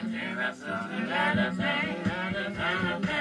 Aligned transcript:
Thank 0.00 0.12
you. 3.08 3.17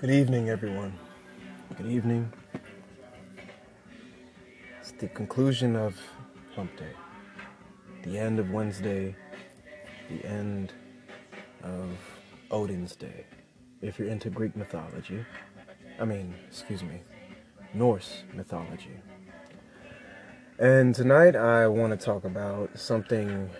Good 0.00 0.10
evening, 0.10 0.48
everyone. 0.48 0.96
Good 1.76 1.88
evening. 1.88 2.32
It's 4.78 4.92
the 4.92 5.08
conclusion 5.08 5.74
of 5.74 6.00
Hump 6.54 6.76
Day, 6.76 6.92
the 8.04 8.16
end 8.16 8.38
of 8.38 8.52
Wednesday, 8.52 9.16
the 10.08 10.24
end 10.24 10.72
of 11.64 11.90
Odin's 12.52 12.94
Day. 12.94 13.26
If 13.80 13.98
you're 13.98 14.06
into 14.06 14.30
Greek 14.30 14.54
mythology, 14.54 15.24
I 15.98 16.04
mean, 16.04 16.32
excuse 16.46 16.84
me, 16.84 17.02
Norse 17.74 18.22
mythology. 18.32 19.00
And 20.60 20.94
tonight 20.94 21.34
I 21.34 21.66
want 21.66 21.98
to 21.98 22.04
talk 22.04 22.22
about 22.22 22.78
something 22.78 23.50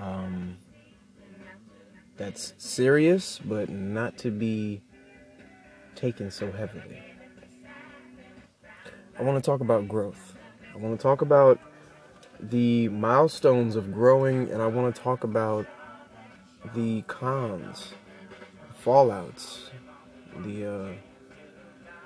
um, 0.00 0.56
that's 2.16 2.54
serious, 2.58 3.40
but 3.44 3.68
not 3.68 4.18
to 4.18 4.30
be 4.30 4.82
taken 5.94 6.30
so 6.30 6.50
heavily. 6.52 7.02
I 9.18 9.22
want 9.22 9.42
to 9.42 9.50
talk 9.50 9.60
about 9.60 9.88
growth. 9.88 10.34
I 10.72 10.78
want 10.78 10.98
to 10.98 11.02
talk 11.02 11.22
about 11.22 11.58
the 12.40 12.88
milestones 12.88 13.74
of 13.74 13.92
growing, 13.92 14.50
and 14.50 14.62
I 14.62 14.66
want 14.66 14.94
to 14.94 15.02
talk 15.02 15.24
about 15.24 15.66
the 16.74 17.02
cons, 17.02 17.94
fallouts, 18.84 19.70
the 20.38 20.66
uh, 20.66 20.92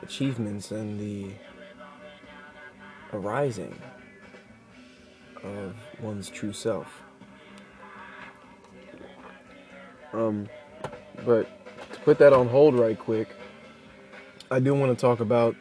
achievements, 0.03 0.70
and 0.70 0.98
the 0.98 1.33
arising 3.13 3.79
of 5.43 5.75
one's 6.01 6.31
true 6.31 6.53
self. 6.53 7.03
Um, 10.13 10.49
but 11.25 11.49
to 11.93 12.01
put 12.01 12.19
that 12.19 12.33
on 12.33 12.49
hold 12.49 12.75
right 12.75 12.99
quick, 12.99 13.29
I 14.51 14.61
do 14.61 14.75
want 14.75 14.97
to 14.97 15.01
talk 15.01 15.21
about 15.21 15.57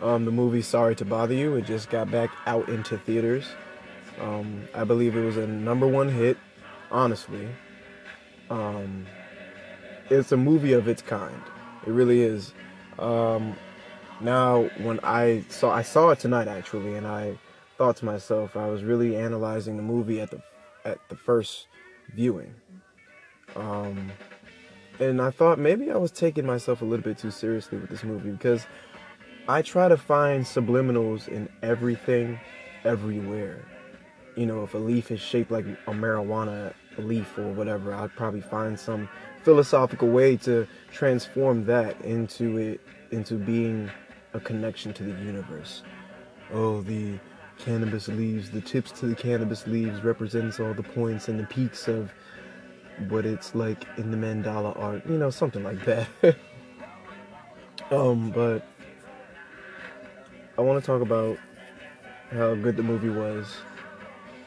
um, 0.00 0.24
the 0.24 0.30
movie 0.30 0.62
Sorry 0.62 0.94
to 0.96 1.04
Bother 1.04 1.34
You. 1.34 1.56
It 1.56 1.64
just 1.64 1.90
got 1.90 2.10
back 2.10 2.30
out 2.46 2.68
into 2.68 2.98
theaters. 2.98 3.46
Um, 4.20 4.68
I 4.74 4.84
believe 4.84 5.16
it 5.16 5.24
was 5.24 5.36
a 5.36 5.46
number 5.46 5.86
one 5.86 6.08
hit, 6.08 6.36
honestly. 6.90 7.48
Um, 8.50 9.06
it's 10.10 10.32
a 10.32 10.36
movie 10.36 10.72
of 10.72 10.88
its 10.88 11.02
kind. 11.02 11.42
It 11.86 11.90
really 11.90 12.22
is. 12.22 12.52
Um, 12.98 13.56
now, 14.20 14.70
when 14.78 15.00
I 15.02 15.44
saw 15.48 15.70
I 15.70 15.82
saw 15.82 16.10
it 16.10 16.20
tonight 16.20 16.48
actually, 16.48 16.94
and 16.94 17.06
I 17.06 17.38
thought 17.76 17.96
to 17.96 18.04
myself, 18.04 18.56
I 18.56 18.66
was 18.66 18.82
really 18.82 19.16
analyzing 19.16 19.76
the 19.76 19.82
movie 19.82 20.20
at 20.20 20.30
the 20.30 20.40
at 20.84 20.98
the 21.08 21.16
first 21.16 21.66
viewing. 22.14 22.54
Um, 23.54 24.10
and 24.98 25.20
I 25.20 25.30
thought 25.30 25.58
maybe 25.58 25.90
I 25.90 25.96
was 25.96 26.10
taking 26.10 26.46
myself 26.46 26.82
a 26.82 26.84
little 26.84 27.04
bit 27.04 27.18
too 27.18 27.30
seriously 27.30 27.78
with 27.78 27.90
this 27.90 28.02
movie 28.02 28.30
because 28.30 28.66
I 29.48 29.62
try 29.62 29.88
to 29.88 29.96
find 29.96 30.44
subliminals 30.44 31.28
in 31.28 31.48
everything, 31.62 32.40
everywhere. 32.84 33.64
You 34.34 34.46
know, 34.46 34.64
if 34.64 34.74
a 34.74 34.78
leaf 34.78 35.10
is 35.10 35.20
shaped 35.20 35.50
like 35.50 35.64
a 35.64 35.92
marijuana 35.92 36.74
leaf 36.98 37.38
or 37.38 37.52
whatever, 37.52 37.94
I'd 37.94 38.14
probably 38.16 38.40
find 38.40 38.78
some 38.78 39.08
philosophical 39.42 40.08
way 40.08 40.36
to 40.38 40.66
transform 40.90 41.64
that 41.66 42.00
into 42.02 42.58
it 42.58 42.80
into 43.12 43.34
being 43.34 43.90
a 44.34 44.40
connection 44.40 44.92
to 44.94 45.04
the 45.04 45.22
universe. 45.22 45.82
Oh, 46.52 46.82
the 46.82 47.18
cannabis 47.58 48.08
leaves, 48.08 48.50
the 48.50 48.60
tips 48.60 48.90
to 48.92 49.06
the 49.06 49.14
cannabis 49.14 49.66
leaves 49.66 50.02
represents 50.02 50.60
all 50.60 50.74
the 50.74 50.82
points 50.82 51.28
and 51.28 51.38
the 51.38 51.46
peaks 51.46 51.88
of 51.88 52.12
what 53.08 53.26
it's 53.26 53.54
like 53.54 53.86
in 53.96 54.10
the 54.10 54.16
mandala 54.16 54.78
art, 54.78 55.06
you 55.06 55.18
know, 55.18 55.30
something 55.30 55.62
like 55.62 55.84
that. 55.84 56.08
um, 57.90 58.30
but 58.30 58.66
I 60.58 60.62
want 60.62 60.82
to 60.82 60.86
talk 60.86 61.02
about 61.02 61.38
how 62.30 62.54
good 62.54 62.76
the 62.76 62.82
movie 62.82 63.10
was. 63.10 63.46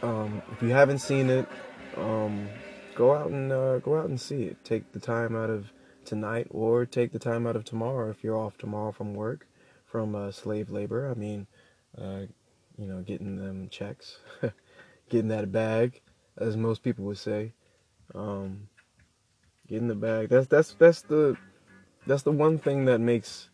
Um, 0.02 0.42
if 0.52 0.62
you 0.62 0.70
haven't 0.70 1.00
seen 1.00 1.30
it, 1.30 1.48
um, 1.98 2.48
go 2.96 3.14
out 3.14 3.30
and 3.30 3.52
uh, 3.52 3.80
go 3.80 3.98
out 3.98 4.10
and 4.10 4.20
see 4.20 4.44
it. 4.44 4.64
Take 4.64 4.92
the 4.92 5.00
time 5.00 5.36
out 5.36 5.50
of 5.50 5.72
tonight, 6.06 6.48
or 6.50 6.86
take 6.86 7.12
the 7.12 7.20
time 7.20 7.46
out 7.46 7.56
of 7.56 7.66
tomorrow 7.66 8.10
if 8.10 8.24
you're 8.24 8.38
off 8.38 8.58
tomorrow 8.58 8.92
from 8.92 9.14
work, 9.14 9.48
from 9.86 10.16
uh, 10.16 10.32
slave 10.32 10.70
labor. 10.70 11.10
I 11.10 11.14
mean, 11.14 11.48
uh, 11.98 12.22
you 12.78 12.88
know, 12.88 13.02
getting 13.02 13.36
them 13.36 13.70
checks, 13.70 14.18
getting 15.10 15.28
that 15.30 15.52
bag, 15.52 16.02
as 16.38 16.58
most 16.58 16.82
people 16.82 17.06
would 17.06 17.18
say. 17.18 17.54
Um, 18.16 18.68
get 19.68 19.78
in 19.80 19.88
the 19.88 19.96
bag. 19.96 20.30
That's 20.30 20.48
that's 20.48 20.74
that's 20.74 21.02
the 21.04 21.38
that's 22.08 22.24
the 22.24 22.32
one 22.32 22.58
thing 22.58 22.86
that 22.86 23.00
makes 23.00 23.50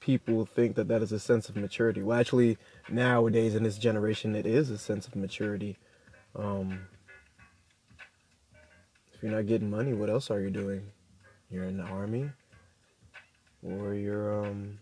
people 0.00 0.46
think 0.46 0.76
that 0.76 0.88
that 0.88 1.02
is 1.02 1.12
a 1.12 1.18
sense 1.18 1.48
of 1.48 1.56
maturity. 1.56 2.02
Well, 2.02 2.18
actually, 2.18 2.58
nowadays 2.88 3.54
in 3.54 3.62
this 3.62 3.78
generation, 3.78 4.36
it 4.36 4.46
is 4.46 4.70
a 4.70 4.78
sense 4.78 5.06
of 5.06 5.16
maturity. 5.16 5.78
Um, 6.36 6.80
if 9.12 9.22
you're 9.22 9.32
not 9.32 9.46
getting 9.46 9.70
money, 9.70 9.94
what 9.94 10.10
else 10.10 10.30
are 10.30 10.40
you 10.40 10.50
doing? 10.50 10.82
You're 11.50 11.64
in 11.64 11.78
the 11.78 11.84
army, 11.84 12.30
or 13.62 13.94
you're 13.94 14.44
um, 14.44 14.78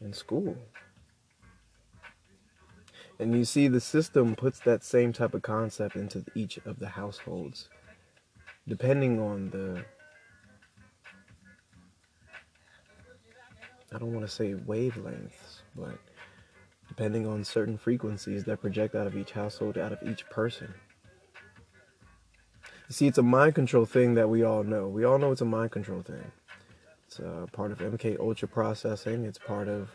in 0.00 0.12
school. 0.12 0.56
And 3.20 3.36
you 3.36 3.44
see, 3.44 3.68
the 3.68 3.82
system 3.82 4.34
puts 4.34 4.60
that 4.60 4.82
same 4.82 5.12
type 5.12 5.34
of 5.34 5.42
concept 5.42 5.94
into 5.94 6.24
each 6.34 6.56
of 6.64 6.78
the 6.78 6.88
households, 6.88 7.68
depending 8.66 9.20
on 9.20 9.50
the. 9.50 9.84
I 13.94 13.98
don't 13.98 14.14
want 14.14 14.26
to 14.26 14.32
say 14.32 14.54
wavelengths, 14.54 15.60
but 15.76 15.98
depending 16.88 17.26
on 17.26 17.44
certain 17.44 17.76
frequencies 17.76 18.44
that 18.44 18.62
project 18.62 18.94
out 18.94 19.06
of 19.06 19.14
each 19.14 19.32
household, 19.32 19.76
out 19.76 19.92
of 19.92 19.98
each 20.08 20.24
person. 20.30 20.72
You 22.88 22.94
see, 22.94 23.06
it's 23.06 23.18
a 23.18 23.22
mind 23.22 23.54
control 23.54 23.84
thing 23.84 24.14
that 24.14 24.30
we 24.30 24.44
all 24.44 24.64
know. 24.64 24.88
We 24.88 25.04
all 25.04 25.18
know 25.18 25.30
it's 25.30 25.42
a 25.42 25.44
mind 25.44 25.72
control 25.72 26.00
thing. 26.00 26.32
It's 27.06 27.18
a 27.18 27.46
part 27.52 27.70
of 27.70 27.80
MK 27.80 28.18
Ultra 28.18 28.48
processing. 28.48 29.26
It's 29.26 29.38
part 29.38 29.68
of 29.68 29.90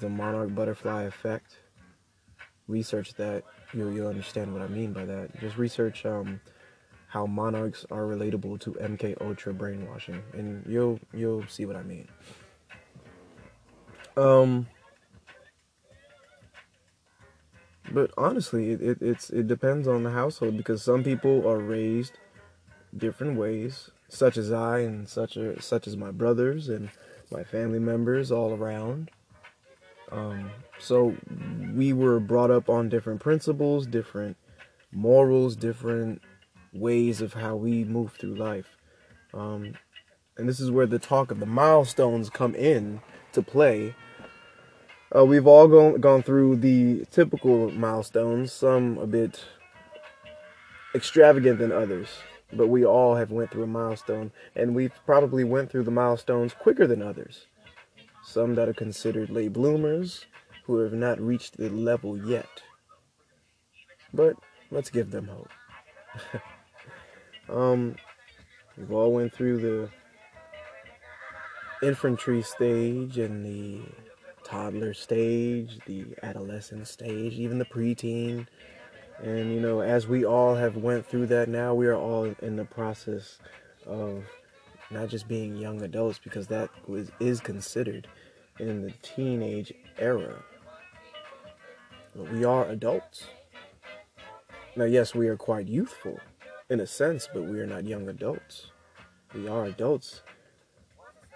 the 0.00 0.08
monarch 0.08 0.52
butterfly 0.52 1.04
effect 1.04 1.58
research 2.68 3.14
that, 3.14 3.44
you'll, 3.72 3.92
you'll 3.92 4.08
understand 4.08 4.52
what 4.52 4.62
I 4.62 4.68
mean 4.68 4.92
by 4.92 5.04
that. 5.04 5.38
Just 5.40 5.56
research 5.56 6.04
um, 6.06 6.40
how 7.08 7.26
monarchs 7.26 7.86
are 7.90 8.02
relatable 8.02 8.60
to 8.60 8.72
MK 8.72 9.20
Ultra 9.20 9.54
brainwashing, 9.54 10.22
and 10.32 10.64
you'll 10.68 11.00
you'll 11.12 11.46
see 11.46 11.64
what 11.64 11.76
I 11.76 11.82
mean. 11.82 12.08
Um, 14.16 14.66
but 17.90 18.10
honestly, 18.16 18.70
it, 18.70 18.82
it 18.82 18.98
it's 19.00 19.30
it 19.30 19.46
depends 19.46 19.86
on 19.86 20.02
the 20.02 20.10
household 20.10 20.56
because 20.56 20.82
some 20.82 21.04
people 21.04 21.46
are 21.48 21.58
raised 21.58 22.18
different 22.96 23.38
ways, 23.38 23.90
such 24.08 24.36
as 24.36 24.52
I 24.52 24.80
and 24.80 25.08
such 25.08 25.36
a, 25.36 25.60
such 25.62 25.86
as 25.86 25.96
my 25.96 26.10
brothers 26.10 26.68
and 26.68 26.90
my 27.30 27.44
family 27.44 27.78
members 27.78 28.32
all 28.32 28.52
around. 28.52 29.10
Um, 30.10 30.50
so 30.78 31.16
we 31.74 31.92
were 31.92 32.20
brought 32.20 32.50
up 32.50 32.68
on 32.68 32.88
different 32.88 33.20
principles, 33.20 33.86
different 33.86 34.36
morals, 34.92 35.56
different 35.56 36.22
ways 36.72 37.20
of 37.20 37.34
how 37.34 37.56
we 37.56 37.84
move 37.84 38.12
through 38.12 38.36
life. 38.36 38.76
Um, 39.34 39.74
and 40.36 40.48
this 40.48 40.60
is 40.60 40.70
where 40.70 40.86
the 40.86 40.98
talk 40.98 41.30
of 41.30 41.40
the 41.40 41.46
milestones 41.46 42.30
come 42.30 42.54
in 42.54 43.00
to 43.32 43.42
play. 43.42 43.94
Uh, 45.14 45.24
we've 45.24 45.46
all 45.46 45.68
gone 45.68 46.00
gone 46.00 46.22
through 46.22 46.56
the 46.56 47.06
typical 47.10 47.70
milestones, 47.70 48.52
some 48.52 48.98
a 48.98 49.06
bit 49.06 49.44
extravagant 50.94 51.58
than 51.58 51.72
others, 51.72 52.08
but 52.52 52.66
we 52.66 52.84
all 52.84 53.14
have 53.14 53.30
went 53.30 53.50
through 53.50 53.62
a 53.62 53.68
milestone, 53.68 54.32
and 54.54 54.74
we've 54.74 54.92
probably 55.04 55.44
went 55.44 55.70
through 55.70 55.84
the 55.84 55.90
milestones 55.90 56.52
quicker 56.54 56.86
than 56.86 57.02
others. 57.02 57.46
Some 58.36 58.54
that 58.56 58.68
are 58.68 58.74
considered 58.74 59.30
late 59.30 59.54
bloomers, 59.54 60.26
who 60.64 60.80
have 60.80 60.92
not 60.92 61.18
reached 61.18 61.56
the 61.56 61.70
level 61.70 62.18
yet. 62.18 62.62
But 64.12 64.36
let's 64.70 64.90
give 64.90 65.10
them 65.10 65.26
hope. 65.26 65.48
um, 67.48 67.96
we've 68.76 68.92
all 68.92 69.14
went 69.14 69.32
through 69.32 69.62
the 71.80 71.86
infantry 71.86 72.42
stage 72.42 73.16
and 73.16 73.42
the 73.42 73.80
toddler 74.44 74.92
stage, 74.92 75.78
the 75.86 76.04
adolescent 76.22 76.86
stage, 76.88 77.32
even 77.32 77.56
the 77.56 77.64
preteen. 77.64 78.46
And 79.22 79.50
you 79.50 79.60
know, 79.60 79.80
as 79.80 80.06
we 80.06 80.26
all 80.26 80.54
have 80.54 80.76
went 80.76 81.06
through 81.06 81.28
that 81.28 81.48
now, 81.48 81.72
we 81.72 81.86
are 81.86 81.96
all 81.96 82.24
in 82.42 82.56
the 82.56 82.66
process 82.66 83.38
of 83.86 84.24
not 84.90 85.08
just 85.08 85.26
being 85.26 85.56
young 85.56 85.80
adults 85.80 86.20
because 86.22 86.48
that 86.48 86.68
was 86.86 87.10
is 87.18 87.40
considered 87.40 88.06
in 88.58 88.82
the 88.82 88.92
teenage 89.02 89.72
era. 89.98 90.42
But 92.14 92.32
we 92.32 92.44
are 92.44 92.68
adults. 92.68 93.26
Now, 94.74 94.84
yes, 94.84 95.14
we 95.14 95.28
are 95.28 95.36
quite 95.36 95.66
youthful 95.66 96.20
in 96.68 96.80
a 96.80 96.86
sense, 96.86 97.28
but 97.32 97.44
we 97.44 97.60
are 97.60 97.66
not 97.66 97.84
young 97.84 98.08
adults. 98.08 98.70
We 99.34 99.48
are 99.48 99.66
adults 99.66 100.22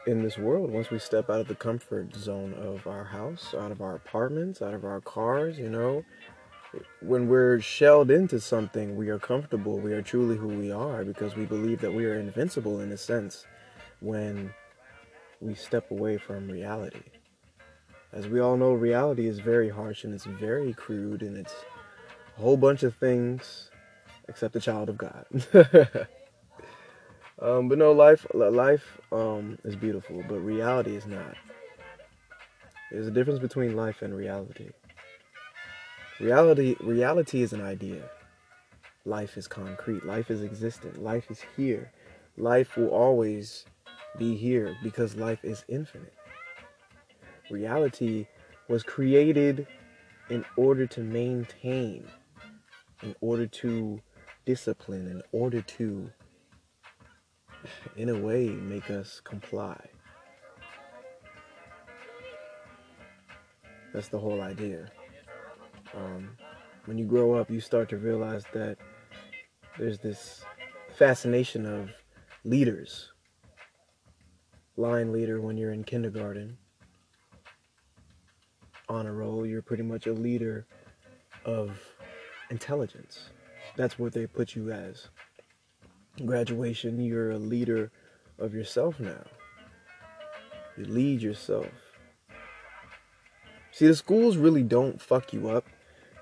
in 0.07 0.23
this 0.23 0.39
world 0.39 0.71
once 0.71 0.91
we 0.91 0.99
step 0.99 1.29
out 1.29 1.41
of 1.41 1.49
the 1.49 1.55
comfort 1.55 2.15
zone 2.15 2.55
of 2.55 2.87
our 2.87 3.05
house, 3.05 3.55
out 3.55 3.71
of 3.71 3.81
our 3.81 3.95
apartments, 3.95 4.63
out 4.63 4.75
of 4.75 4.85
our 4.85 5.01
cars, 5.01 5.59
you 5.59 5.69
know. 5.69 6.05
When 7.01 7.29
we're 7.29 7.61
shelled 7.61 8.11
into 8.11 8.41
something, 8.41 8.97
we 8.97 9.09
are 9.09 9.19
comfortable. 9.19 9.79
We 9.79 9.93
are 9.93 10.03
truly 10.03 10.37
who 10.37 10.49
we 10.49 10.71
are 10.71 11.05
because 11.05 11.35
we 11.37 11.45
believe 11.45 11.81
that 11.81 11.93
we 11.93 12.07
are 12.07 12.19
invincible 12.19 12.81
in 12.81 12.93
a 12.93 12.97
sense 12.97 13.45
when 14.01 14.55
we 15.41 15.55
step 15.55 15.91
away 15.91 16.19
from 16.19 16.51
reality. 16.51 17.03
As 18.13 18.29
we 18.29 18.41
all 18.41 18.57
know, 18.57 18.73
reality 18.73 19.27
is 19.27 19.39
very 19.39 19.69
harsh 19.69 20.05
and 20.05 20.13
it's 20.13 20.25
very 20.25 20.73
crude 20.75 21.23
and 21.23 21.37
it's 21.37 21.55
a 22.37 22.41
whole 22.41 22.57
bunch 22.57 22.83
of 22.83 22.95
things 22.97 23.71
except 24.29 24.53
the 24.53 24.61
child 24.61 24.89
of 24.89 24.99
God. 24.99 25.27
um, 27.41 27.69
but 27.69 27.79
no, 27.79 27.93
life 27.93 28.27
life 28.35 28.99
um, 29.13 29.59
is 29.65 29.77
beautiful, 29.77 30.25
but 30.29 30.41
reality 30.41 30.97
is 30.97 31.07
not. 31.07 31.37
There's 32.91 33.07
a 33.07 33.13
difference 33.13 33.39
between 33.39 33.77
life 33.77 34.03
and 34.03 34.15
reality. 34.15 34.71
Reality 36.19 36.77
reality 36.81 37.43
is 37.43 37.53
an 37.53 37.63
idea. 37.63 38.03
Life 39.05 39.37
is 39.37 39.47
concrete. 39.47 40.05
Life 40.05 40.31
is 40.31 40.43
existent. 40.43 41.03
Life 41.03 41.31
is 41.31 41.43
here. 41.57 41.93
Life 42.37 42.77
will 42.77 42.89
always 42.89 43.65
be 44.19 44.37
here 44.37 44.77
because 44.83 45.17
life 45.17 45.45
is 45.45 45.65
infinite. 45.69 46.15
Reality 47.51 48.27
was 48.69 48.83
created 48.83 49.67
in 50.29 50.45
order 50.57 50.87
to 50.87 51.01
maintain, 51.01 52.07
in 53.03 53.15
order 53.21 53.47
to 53.47 54.01
discipline, 54.45 55.09
in 55.09 55.23
order 55.33 55.61
to, 55.63 56.11
in 57.97 58.09
a 58.09 58.19
way, 58.19 58.49
make 58.49 58.91
us 58.91 59.21
comply. 59.25 59.79
That's 63.93 64.09
the 64.09 64.19
whole 64.19 64.41
idea. 64.41 64.87
Um, 65.97 66.31
when 66.85 66.97
you 66.97 67.05
grow 67.05 67.35
up, 67.35 67.51
you 67.51 67.61
start 67.61 67.89
to 67.89 67.97
realize 67.97 68.45
that 68.53 68.79
there's 69.79 69.99
this 69.99 70.45
fascination 70.97 71.67
of 71.67 71.91
leaders 72.45 73.11
line 74.77 75.13
leader 75.13 75.41
when 75.41 75.57
you're 75.57 75.73
in 75.73 75.85
kindergarten. 75.85 76.57
Honor 78.89 79.13
roll, 79.13 79.47
you're 79.47 79.63
pretty 79.63 79.83
much 79.83 80.07
a 80.07 80.13
leader 80.13 80.67
of 81.45 81.79
intelligence. 82.51 83.31
That's 83.77 83.99
what 83.99 84.13
they 84.13 84.27
put 84.27 84.55
you 84.57 84.73
as. 84.73 85.09
Graduation, 86.25 87.01
you're 87.01 87.31
a 87.31 87.39
leader 87.39 87.91
of 88.39 88.55
yourself 88.55 88.99
now. 88.99 89.25
You 90.77 90.85
lead 90.87 91.23
yourself. 91.23 91.69
See, 93.71 93.87
the 93.87 93.95
schools 93.95 94.37
really 94.37 94.63
don't 94.63 95.01
fuck 95.01 95.33
you 95.33 95.49
up. 95.49 95.67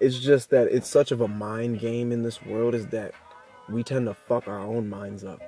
It's 0.00 0.18
just 0.18 0.50
that 0.50 0.68
it's 0.68 0.88
such 0.88 1.10
of 1.10 1.20
a 1.20 1.28
mind 1.28 1.80
game 1.80 2.12
in 2.12 2.22
this 2.22 2.44
world 2.44 2.74
is 2.74 2.86
that 2.88 3.14
we 3.68 3.82
tend 3.82 4.06
to 4.06 4.14
fuck 4.14 4.46
our 4.46 4.60
own 4.60 4.88
minds 4.88 5.24
up. 5.24 5.40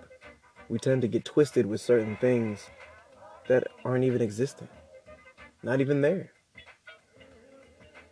We 0.68 0.78
tend 0.78 1.02
to 1.02 1.08
get 1.08 1.24
twisted 1.24 1.66
with 1.66 1.80
certain 1.80 2.16
things 2.16 2.70
that 3.48 3.66
aren't 3.84 4.04
even 4.04 4.22
existent, 4.22 4.70
not 5.62 5.80
even 5.80 6.00
there. 6.00 6.32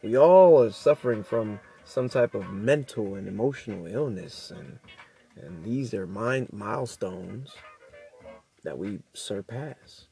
We 0.02 0.16
all 0.16 0.62
are 0.62 0.70
suffering 0.70 1.24
from 1.24 1.60
some 1.84 2.08
type 2.08 2.34
of 2.34 2.50
mental 2.50 3.14
and 3.14 3.26
emotional 3.26 3.86
illness, 3.86 4.52
and 4.54 4.78
and 5.36 5.64
these 5.64 5.94
are 5.94 6.06
mind 6.06 6.52
milestones 6.52 7.52
that 8.64 8.78
we 8.78 9.00
surpass. 9.12 10.06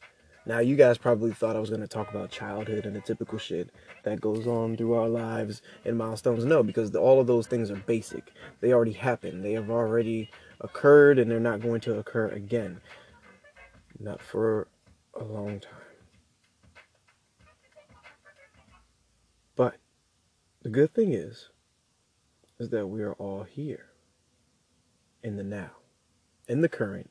Now, 0.46 0.60
you 0.60 0.76
guys 0.76 0.96
probably 0.96 1.32
thought 1.32 1.56
I 1.56 1.60
was 1.60 1.70
going 1.70 1.82
to 1.82 1.88
talk 1.88 2.08
about 2.08 2.30
childhood 2.30 2.86
and 2.86 2.94
the 2.94 3.00
typical 3.00 3.36
shit 3.36 3.70
that 4.04 4.20
goes 4.20 4.46
on 4.46 4.76
through 4.76 4.94
our 4.94 5.08
lives 5.08 5.60
and 5.84 5.98
milestones. 5.98 6.44
No, 6.44 6.62
because 6.62 6.92
the, 6.92 7.00
all 7.00 7.20
of 7.20 7.26
those 7.26 7.48
things 7.48 7.68
are 7.68 7.76
basic. 7.76 8.32
They 8.60 8.72
already 8.72 8.92
happened. 8.92 9.44
They 9.44 9.54
have 9.54 9.70
already 9.70 10.30
occurred, 10.60 11.18
and 11.18 11.28
they're 11.28 11.40
not 11.40 11.60
going 11.60 11.80
to 11.82 11.98
occur 11.98 12.28
again. 12.28 12.80
Not 13.98 14.22
for 14.22 14.68
a 15.20 15.24
long 15.24 15.60
time. 15.60 15.72
But 19.54 19.76
the 20.62 20.68
good 20.68 20.92
thing 20.94 21.12
is, 21.12 21.48
is 22.58 22.70
that 22.70 22.86
we 22.86 23.02
are 23.02 23.14
all 23.14 23.42
here 23.42 23.86
in 25.22 25.36
the 25.36 25.44
now, 25.44 25.70
in 26.48 26.60
the 26.60 26.68
current, 26.68 27.10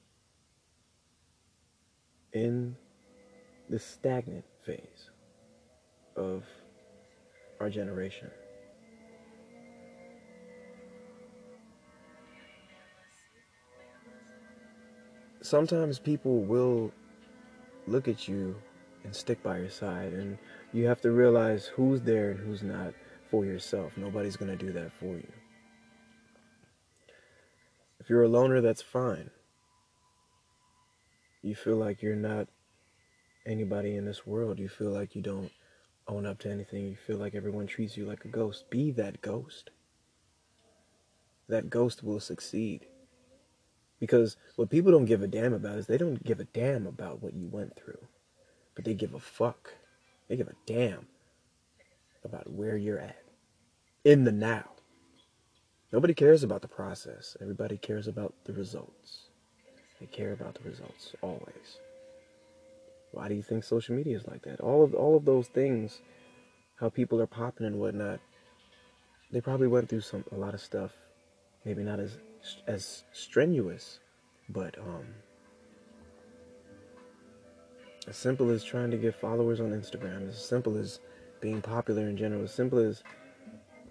in 2.34 2.76
the 3.70 3.80
stagnant 3.80 4.46
phase 4.64 5.10
of 6.16 6.44
our 7.60 7.70
generation. 7.70 8.30
Sometimes 15.42 16.00
people 16.00 16.42
will 16.42 16.92
look 17.88 18.08
at 18.08 18.28
you 18.28 18.56
and 19.04 19.16
stick 19.16 19.42
by 19.44 19.60
your 19.60 19.70
side. 19.70 20.14
And 20.14 20.38
you 20.74 20.86
have 20.88 21.02
to 21.02 21.12
realize 21.12 21.66
who's 21.66 22.02
there 22.02 22.32
and 22.32 22.40
who's 22.40 22.64
not 22.64 22.94
for 23.30 23.46
yourself. 23.46 23.94
Nobody's 23.98 24.36
going 24.36 24.58
to 24.58 24.66
do 24.66 24.72
that 24.74 24.92
for 25.00 25.16
you. 25.16 25.32
If 28.00 28.10
you're 28.10 28.24
a 28.24 28.28
loner, 28.28 28.62
that's 28.62 28.82
fine. 28.82 29.30
You 31.42 31.56
feel 31.56 31.78
like 31.78 32.02
you're 32.02 32.16
not 32.16 32.48
anybody 33.46 33.96
in 33.96 34.06
this 34.06 34.26
world. 34.26 34.60
You 34.60 34.70
feel 34.70 34.92
like 34.92 35.16
you 35.16 35.22
don't 35.22 35.52
own 36.08 36.26
up 36.26 36.40
to 36.40 36.52
anything. 36.52 36.86
You 36.86 36.96
feel 36.96 37.18
like 37.18 37.36
everyone 37.36 37.68
treats 37.68 37.98
you 37.98 38.06
like 38.06 38.26
a 38.26 38.30
ghost. 38.30 38.70
Be 38.70 38.92
that 38.92 39.22
ghost. 39.22 39.70
That 41.48 41.70
ghost 41.70 42.04
will 42.04 42.20
succeed. 42.20 42.88
Because 44.00 44.38
what 44.56 44.70
people 44.70 44.92
don't 44.92 45.06
give 45.06 45.22
a 45.22 45.28
damn 45.28 45.54
about 45.54 45.78
is 45.78 45.88
they 45.88 45.98
don't 45.98 46.24
give 46.24 46.40
a 46.40 46.46
damn 46.46 46.86
about 46.86 47.22
what 47.22 47.34
you 47.34 47.48
went 47.48 47.76
through. 47.76 48.08
But 48.76 48.86
they 48.86 48.94
give 48.94 49.14
a 49.14 49.20
fuck. 49.20 49.74
They 50.28 50.36
give 50.36 50.48
a 50.48 50.56
damn 50.66 51.08
about 52.24 52.50
where 52.52 52.76
you're 52.76 53.00
at. 53.00 53.24
In 54.04 54.24
the 54.24 54.32
now. 54.32 54.66
Nobody 55.92 56.14
cares 56.14 56.44
about 56.44 56.62
the 56.62 56.68
process. 56.68 57.38
Everybody 57.42 57.78
cares 57.78 58.08
about 58.08 58.34
the 58.44 58.54
results. 58.54 59.30
They 60.00 60.08
care 60.08 60.34
about 60.34 60.56
the 60.56 60.70
results 60.70 61.14
always. 61.22 61.80
Why 63.12 63.30
do 63.30 63.36
you 63.36 63.42
think 63.42 63.64
social 63.64 63.96
media 63.96 64.18
is 64.18 64.28
like 64.28 64.44
that? 64.44 64.60
All 64.60 64.84
of 64.84 64.94
all 64.94 65.16
of 65.16 65.24
those 65.24 65.48
things, 65.48 66.02
how 66.76 66.90
people 66.90 67.22
are 67.22 67.28
popping 67.28 67.66
and 67.66 67.80
whatnot, 67.80 68.20
they 69.32 69.40
probably 69.40 69.68
went 69.68 69.88
through 69.88 70.02
some 70.02 70.26
a 70.34 70.36
lot 70.36 70.54
of 70.54 70.60
stuff. 70.60 70.92
Maybe 71.64 71.84
not 71.84 72.00
as 72.00 72.18
as 72.68 73.04
strenuous, 73.12 74.00
but 74.50 74.78
um, 74.80 75.06
as 78.08 78.16
simple 78.16 78.50
as 78.50 78.64
trying 78.64 78.92
to 78.92 78.98
get 78.98 79.16
followers 79.16 79.60
on 79.60 79.72
Instagram, 79.72 80.30
as 80.30 80.44
simple 80.44 80.78
as 80.78 81.00
being 81.42 81.62
popular 81.62 82.08
in 82.08 82.18
general, 82.18 82.44
as 82.44 82.54
simple 82.54 82.80
as 82.80 83.04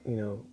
you 0.05 0.17
know 0.17 0.45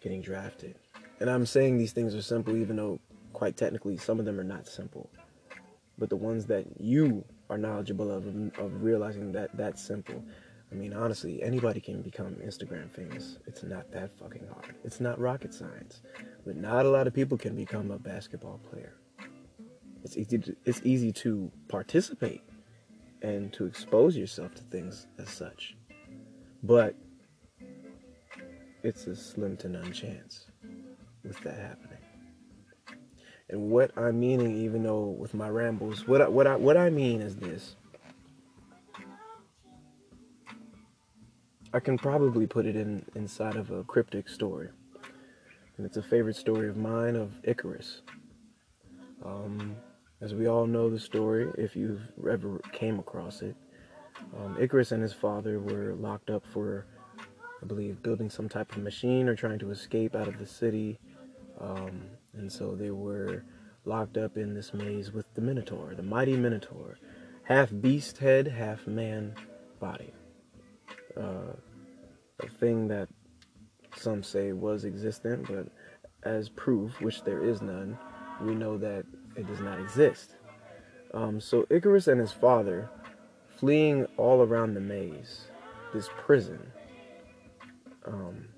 getting 0.00 0.22
drafted. 0.22 0.74
And 1.20 1.28
I'm 1.28 1.46
saying 1.46 1.78
these 1.78 1.92
things 1.92 2.14
are 2.14 2.22
simple, 2.22 2.56
even 2.56 2.76
though 2.76 2.98
quite 3.32 3.56
technically 3.56 3.96
some 3.96 4.18
of 4.18 4.24
them 4.24 4.40
are 4.40 4.44
not 4.44 4.66
simple. 4.66 5.10
But 5.98 6.08
the 6.08 6.16
ones 6.16 6.46
that 6.46 6.64
you 6.80 7.24
are 7.50 7.58
knowledgeable 7.58 8.10
of, 8.10 8.26
of 8.58 8.82
realizing 8.82 9.32
that 9.32 9.54
that's 9.54 9.82
simple. 9.82 10.24
I 10.70 10.74
mean, 10.74 10.92
honestly, 10.92 11.42
anybody 11.42 11.80
can 11.80 12.00
become 12.00 12.36
Instagram 12.36 12.90
famous. 12.94 13.38
It's 13.46 13.62
not 13.64 13.90
that 13.92 14.16
fucking 14.18 14.46
hard. 14.52 14.76
It's 14.84 15.00
not 15.00 15.18
rocket 15.18 15.52
science. 15.52 16.02
But 16.46 16.56
not 16.56 16.86
a 16.86 16.90
lot 16.90 17.06
of 17.06 17.14
people 17.14 17.36
can 17.36 17.56
become 17.56 17.90
a 17.90 17.98
basketball 17.98 18.60
player. 18.70 18.94
It's 20.04 20.16
easy 20.16 20.38
to, 20.38 20.56
it's 20.64 20.80
easy 20.84 21.12
to 21.12 21.50
participate 21.68 22.42
and 23.22 23.52
to 23.54 23.66
expose 23.66 24.16
yourself 24.16 24.54
to 24.54 24.62
things 24.62 25.06
as 25.18 25.28
such. 25.28 25.76
But 26.62 26.94
it's 28.82 29.06
a 29.06 29.16
slim 29.16 29.56
to 29.58 29.68
none 29.68 29.92
chance 29.92 30.46
with 31.24 31.40
that 31.40 31.58
happening. 31.58 31.98
And 33.48 33.70
what 33.70 33.90
I'm 33.98 34.20
meaning, 34.20 34.56
even 34.56 34.84
though 34.84 35.06
with 35.06 35.34
my 35.34 35.48
rambles, 35.48 36.06
what 36.06 36.22
I, 36.22 36.28
what 36.28 36.46
I 36.46 36.54
what 36.54 36.76
I 36.76 36.88
mean 36.88 37.20
is 37.20 37.36
this. 37.36 37.74
I 41.72 41.78
can 41.78 41.96
probably 41.96 42.48
put 42.48 42.66
it 42.66 42.74
in 42.74 43.04
inside 43.14 43.54
of 43.54 43.70
a 43.70 43.84
cryptic 43.84 44.28
story, 44.28 44.70
and 45.76 45.86
it's 45.86 45.96
a 45.96 46.02
favorite 46.02 46.34
story 46.34 46.68
of 46.68 46.76
mine 46.76 47.14
of 47.14 47.30
Icarus. 47.44 48.02
Um, 49.24 49.76
as 50.20 50.34
we 50.34 50.48
all 50.48 50.66
know 50.66 50.90
the 50.90 50.98
story, 50.98 51.46
if 51.56 51.76
you've 51.76 52.02
ever 52.28 52.60
came 52.72 52.98
across 52.98 53.42
it, 53.42 53.54
um, 54.36 54.56
Icarus 54.60 54.90
and 54.90 55.00
his 55.00 55.12
father 55.12 55.60
were 55.60 55.94
locked 55.94 56.28
up 56.28 56.42
for, 56.52 56.86
I 57.62 57.66
believe, 57.66 58.02
building 58.02 58.30
some 58.30 58.48
type 58.48 58.72
of 58.72 58.82
machine 58.82 59.28
or 59.28 59.36
trying 59.36 59.60
to 59.60 59.70
escape 59.70 60.16
out 60.16 60.26
of 60.26 60.40
the 60.40 60.46
city, 60.46 60.98
um, 61.60 62.02
and 62.32 62.50
so 62.50 62.74
they 62.74 62.90
were 62.90 63.44
locked 63.84 64.16
up 64.16 64.36
in 64.36 64.54
this 64.54 64.74
maze 64.74 65.12
with 65.12 65.32
the 65.34 65.40
Minotaur, 65.40 65.94
the 65.94 66.02
mighty 66.02 66.36
Minotaur, 66.36 66.98
half 67.44 67.70
beast 67.80 68.18
head, 68.18 68.48
half 68.48 68.88
man 68.88 69.36
body 69.78 70.12
uh, 71.16 71.52
a 72.40 72.48
thing 72.58 72.88
that 72.88 73.08
some 73.96 74.22
say 74.22 74.52
was 74.52 74.84
existent, 74.84 75.46
but 75.48 75.66
as 76.22 76.48
proof, 76.48 77.00
which 77.00 77.22
there 77.24 77.42
is 77.42 77.62
none, 77.62 77.98
we 78.42 78.54
know 78.54 78.78
that 78.78 79.04
it 79.36 79.46
does 79.46 79.60
not 79.60 79.80
exist. 79.80 80.36
Um, 81.12 81.40
so 81.40 81.66
Icarus 81.70 82.08
and 82.08 82.20
his 82.20 82.32
father, 82.32 82.88
fleeing 83.56 84.06
all 84.16 84.42
around 84.42 84.74
the 84.74 84.80
maze, 84.80 85.46
this 85.92 86.08
prison, 86.24 86.60
um, 88.06 88.48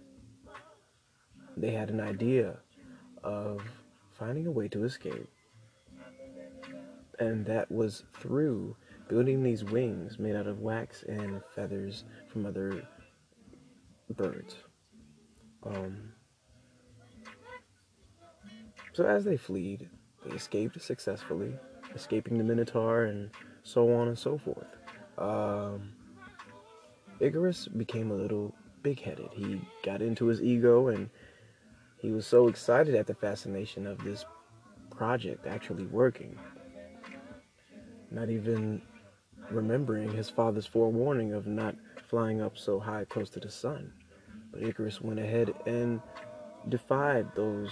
they 1.57 1.71
had 1.71 1.91
an 1.91 2.01
idea 2.01 2.57
of 3.23 3.63
finding 4.11 4.47
a 4.47 4.51
way 4.51 4.69
to 4.69 4.85
escape. 4.85 5.29
And 7.19 7.47
that 7.47 7.71
was 7.71 8.05
through 8.15 8.77
building 9.09 9.43
these 9.43 9.65
wings 9.65 10.19
made 10.19 10.37
out 10.37 10.47
of 10.47 10.61
wax 10.61 11.03
and 11.05 11.43
feathers 11.55 12.05
from 12.29 12.47
other 12.47 12.87
birds. 14.11 14.57
Um, 15.65 16.13
so 18.93 19.07
as 19.07 19.25
they 19.25 19.37
fled, 19.37 19.89
they 20.25 20.35
escaped 20.35 20.81
successfully, 20.81 21.55
escaping 21.95 22.39
the 22.39 22.45
Minotaur 22.45 23.05
and 23.05 23.31
so 23.63 23.93
on 23.95 24.09
and 24.09 24.19
so 24.19 24.39
forth. 24.39 24.67
Um, 25.19 25.93
Icarus 27.21 27.69
became 27.69 28.11
a 28.11 28.15
little 28.15 28.55
big-headed. 28.83 29.29
He 29.33 29.61
got 29.85 30.03
into 30.03 30.27
his 30.27 30.43
ego 30.43 30.89
and 30.89 31.09
he 31.99 32.11
was 32.11 32.27
so 32.27 32.49
excited 32.49 32.95
at 32.95 33.07
the 33.07 33.15
fascination 33.15 33.87
of 33.87 34.03
this 34.03 34.25
project 34.91 35.47
actually 35.47 35.87
working. 35.87 36.37
Not 38.11 38.29
even 38.29 38.83
remembering 39.55 40.11
his 40.11 40.31
father's 40.31 40.67
forewarning 40.67 41.33
of 41.33 41.47
not 41.47 41.77
flying 42.09 42.41
up 42.41 42.57
so 42.57 42.79
high 42.79 43.05
close 43.05 43.31
to 43.31 43.41
the 43.41 43.51
sun. 43.51 43.93
But 44.53 44.63
Icarus 44.63 45.01
went 45.01 45.19
ahead 45.19 45.55
and 45.67 46.01
defied 46.69 47.35
those 47.35 47.71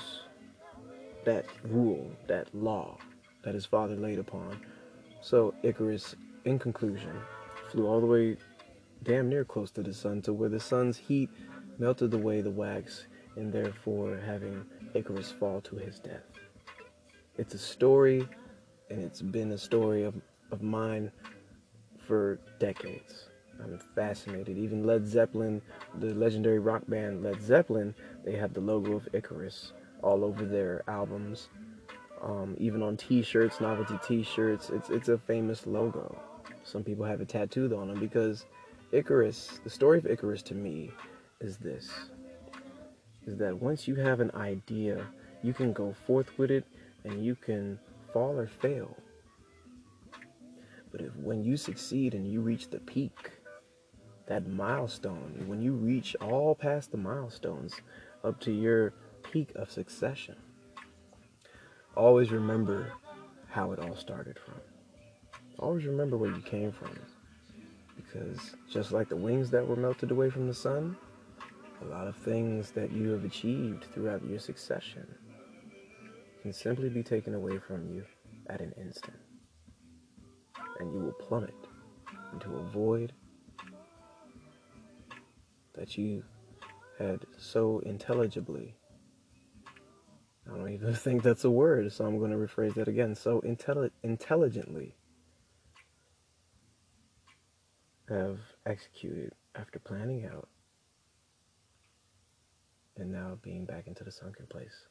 that 1.24 1.46
rule, 1.64 2.10
that 2.26 2.54
law 2.54 2.96
that 3.42 3.54
his 3.54 3.66
father 3.66 3.96
laid 3.96 4.18
upon. 4.18 4.60
So 5.20 5.54
Icarus, 5.62 6.16
in 6.44 6.58
conclusion, 6.58 7.20
flew 7.70 7.86
all 7.86 8.00
the 8.00 8.06
way 8.06 8.36
damn 9.02 9.28
near 9.28 9.44
close 9.44 9.70
to 9.72 9.82
the 9.82 9.94
sun 9.94 10.22
to 10.22 10.32
where 10.32 10.48
the 10.48 10.60
sun's 10.60 10.96
heat 10.96 11.30
melted 11.78 12.12
away 12.12 12.40
the 12.40 12.50
wax 12.50 13.06
and 13.36 13.52
therefore 13.52 14.18
having 14.24 14.64
Icarus 14.94 15.30
fall 15.30 15.60
to 15.62 15.76
his 15.76 15.98
death. 15.98 16.24
It's 17.38 17.54
a 17.54 17.58
story 17.58 18.28
and 18.90 19.02
it's 19.02 19.22
been 19.22 19.52
a 19.52 19.58
story 19.58 20.02
of, 20.02 20.14
of 20.50 20.62
mine 20.62 21.10
for 22.10 22.40
decades. 22.58 23.28
I'm 23.62 23.78
fascinated. 23.94 24.58
Even 24.58 24.84
Led 24.84 25.06
Zeppelin, 25.06 25.62
the 26.00 26.12
legendary 26.12 26.58
rock 26.58 26.82
band 26.88 27.22
Led 27.22 27.40
Zeppelin, 27.40 27.94
they 28.24 28.34
have 28.34 28.52
the 28.52 28.60
logo 28.60 28.94
of 28.94 29.08
Icarus 29.12 29.74
all 30.02 30.24
over 30.24 30.44
their 30.44 30.82
albums. 30.88 31.50
Um, 32.20 32.56
even 32.58 32.82
on 32.82 32.96
T-shirts, 32.96 33.60
novelty 33.60 33.94
T-shirts, 34.04 34.70
it's 34.70 34.90
it's 34.90 35.08
a 35.08 35.18
famous 35.18 35.68
logo. 35.68 36.20
Some 36.64 36.82
people 36.82 37.04
have 37.04 37.20
it 37.20 37.28
tattooed 37.28 37.72
on 37.72 37.86
them 37.86 38.00
because 38.00 38.44
Icarus. 38.90 39.60
The 39.62 39.70
story 39.70 39.98
of 39.98 40.06
Icarus 40.06 40.42
to 40.42 40.54
me 40.56 40.90
is 41.38 41.58
this: 41.58 41.88
is 43.24 43.36
that 43.36 43.56
once 43.56 43.86
you 43.86 43.94
have 43.94 44.18
an 44.18 44.32
idea, 44.34 45.06
you 45.44 45.52
can 45.52 45.72
go 45.72 45.94
forth 46.08 46.36
with 46.38 46.50
it, 46.50 46.64
and 47.04 47.24
you 47.24 47.36
can 47.36 47.78
fall 48.12 48.36
or 48.36 48.48
fail. 48.48 48.96
But 50.90 51.02
if 51.02 51.14
when 51.16 51.44
you 51.44 51.56
succeed 51.56 52.14
and 52.14 52.30
you 52.30 52.40
reach 52.40 52.68
the 52.70 52.80
peak, 52.80 53.30
that 54.26 54.48
milestone, 54.48 55.44
when 55.46 55.62
you 55.62 55.72
reach 55.72 56.16
all 56.20 56.54
past 56.54 56.90
the 56.90 56.96
milestones 56.96 57.74
up 58.24 58.40
to 58.40 58.52
your 58.52 58.92
peak 59.22 59.52
of 59.54 59.70
succession, 59.70 60.36
always 61.96 62.30
remember 62.30 62.92
how 63.48 63.72
it 63.72 63.78
all 63.78 63.96
started 63.96 64.38
from. 64.38 64.54
Always 65.58 65.84
remember 65.84 66.16
where 66.16 66.30
you 66.30 66.42
came 66.42 66.72
from. 66.72 66.98
Because 67.96 68.56
just 68.68 68.92
like 68.92 69.08
the 69.08 69.16
wings 69.16 69.50
that 69.50 69.66
were 69.66 69.76
melted 69.76 70.10
away 70.10 70.30
from 70.30 70.46
the 70.46 70.54
sun, 70.54 70.96
a 71.82 71.84
lot 71.84 72.06
of 72.06 72.16
things 72.16 72.70
that 72.72 72.92
you 72.92 73.10
have 73.10 73.24
achieved 73.24 73.84
throughout 73.92 74.24
your 74.24 74.38
succession 74.38 75.06
can 76.42 76.52
simply 76.52 76.88
be 76.88 77.02
taken 77.02 77.34
away 77.34 77.58
from 77.58 77.94
you 77.94 78.04
at 78.48 78.60
an 78.60 78.72
instant 78.80 79.16
and 80.80 80.92
you 80.92 81.00
will 81.00 81.12
plummet 81.12 81.54
into 82.32 82.56
a 82.56 82.62
void 82.64 83.12
that 85.74 85.96
you 85.96 86.24
had 86.98 87.24
so 87.38 87.80
intelligibly. 87.80 88.74
I 90.50 90.56
don't 90.56 90.72
even 90.72 90.94
think 90.94 91.22
that's 91.22 91.44
a 91.44 91.50
word, 91.50 91.92
so 91.92 92.04
I'm 92.04 92.18
going 92.18 92.30
to 92.30 92.36
rephrase 92.36 92.74
that 92.74 92.88
again. 92.88 93.14
So 93.14 93.40
intelli- 93.42 93.90
intelligently 94.02 94.96
have 98.08 98.40
executed 98.66 99.32
after 99.54 99.78
planning 99.78 100.26
out 100.26 100.48
and 102.96 103.12
now 103.12 103.38
being 103.42 103.64
back 103.64 103.86
into 103.86 104.02
the 104.02 104.10
sunken 104.10 104.46
place. 104.46 104.86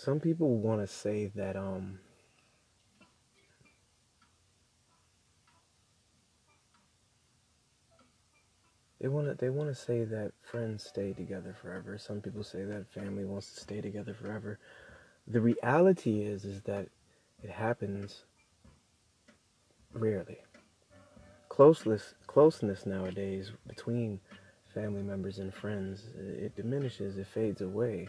Some 0.00 0.18
people 0.18 0.56
want 0.56 0.80
to 0.80 0.86
say 0.86 1.30
that 1.34 1.56
um 1.56 1.98
they 8.98 9.08
want 9.08 9.26
to 9.26 9.34
they 9.34 9.50
want 9.50 9.68
to 9.68 9.74
say 9.74 10.04
that 10.04 10.32
friends 10.40 10.84
stay 10.84 11.12
together 11.12 11.54
forever. 11.60 11.98
Some 11.98 12.22
people 12.22 12.42
say 12.42 12.64
that 12.64 12.90
family 12.90 13.26
wants 13.26 13.52
to 13.54 13.60
stay 13.60 13.82
together 13.82 14.14
forever. 14.14 14.58
The 15.26 15.40
reality 15.40 16.22
is 16.22 16.46
is 16.46 16.62
that 16.62 16.88
it 17.42 17.50
happens 17.50 18.24
rarely. 19.92 20.38
Closeness 21.50 22.14
closeness 22.26 22.86
nowadays 22.86 23.52
between 23.66 24.18
family 24.72 25.02
members 25.02 25.40
and 25.40 25.52
friends 25.52 26.04
it 26.16 26.56
diminishes 26.56 27.18
it 27.18 27.26
fades 27.26 27.60
away 27.60 28.08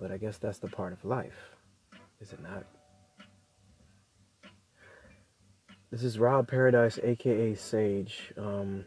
but 0.00 0.10
I 0.10 0.18
guess 0.18 0.38
that's 0.38 0.58
the 0.58 0.68
part 0.68 0.92
of 0.92 1.04
life, 1.04 1.56
is 2.20 2.32
it 2.32 2.42
not? 2.42 2.64
This 5.90 6.02
is 6.02 6.18
Rob 6.18 6.48
Paradise, 6.48 6.98
aka 7.02 7.54
Sage, 7.54 8.32
um, 8.36 8.84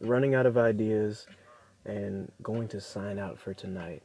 running 0.00 0.34
out 0.34 0.44
of 0.44 0.58
ideas 0.58 1.26
and 1.86 2.30
going 2.42 2.68
to 2.68 2.80
sign 2.80 3.18
out 3.18 3.38
for 3.38 3.54
tonight. 3.54 4.02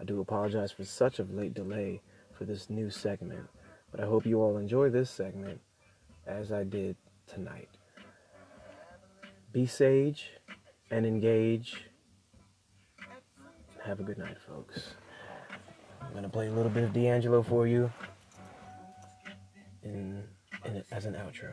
I 0.00 0.04
do 0.04 0.20
apologize 0.20 0.72
for 0.72 0.84
such 0.84 1.18
a 1.18 1.24
late 1.24 1.54
delay 1.54 2.00
for 2.32 2.44
this 2.44 2.70
new 2.70 2.90
segment, 2.90 3.46
but 3.90 4.00
I 4.00 4.06
hope 4.06 4.24
you 4.24 4.40
all 4.40 4.56
enjoy 4.56 4.88
this 4.88 5.10
segment 5.10 5.60
as 6.26 6.50
I 6.50 6.64
did 6.64 6.96
tonight. 7.26 7.68
Be 9.52 9.66
sage 9.66 10.30
and 10.90 11.04
engage. 11.04 11.84
Have 13.84 14.00
a 14.00 14.02
good 14.02 14.18
night, 14.18 14.38
folks. 14.48 14.94
I'm 16.06 16.14
gonna 16.14 16.28
play 16.28 16.48
a 16.48 16.52
little 16.52 16.70
bit 16.70 16.84
of 16.84 16.92
D'Angelo 16.92 17.42
for 17.42 17.66
you 17.66 17.90
in, 19.82 20.22
in 20.64 20.84
as 20.90 21.06
an 21.06 21.14
outro. 21.14 21.52